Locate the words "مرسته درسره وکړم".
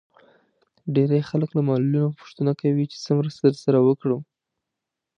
3.19-4.21